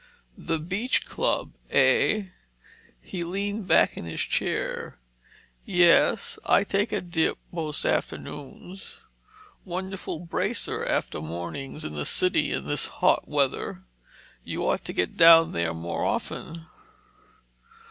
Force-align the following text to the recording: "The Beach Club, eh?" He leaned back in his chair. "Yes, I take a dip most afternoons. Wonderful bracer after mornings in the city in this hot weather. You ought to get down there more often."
"The 0.39 0.57
Beach 0.57 1.05
Club, 1.05 1.53
eh?" 1.69 2.29
He 3.01 3.23
leaned 3.23 3.67
back 3.67 3.97
in 3.97 4.05
his 4.05 4.21
chair. 4.21 4.97
"Yes, 5.63 6.39
I 6.43 6.63
take 6.63 6.91
a 6.91 7.01
dip 7.01 7.37
most 7.51 7.85
afternoons. 7.85 9.01
Wonderful 9.63 10.21
bracer 10.21 10.83
after 10.83 11.21
mornings 11.21 11.85
in 11.85 11.93
the 11.93 12.05
city 12.07 12.51
in 12.51 12.65
this 12.65 12.87
hot 12.87 13.27
weather. 13.27 13.83
You 14.43 14.67
ought 14.67 14.83
to 14.85 14.93
get 14.93 15.17
down 15.17 15.51
there 15.51 15.71
more 15.75 16.03
often." 16.03 16.65